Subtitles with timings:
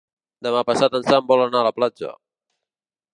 [0.47, 2.11] Demà passat en Sam vol anar a la platja.